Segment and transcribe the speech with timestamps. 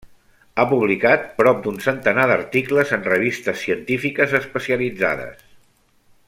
[0.57, 5.47] Ha publicat prop d'un centenar d'articles en revistes científiques especialitzades.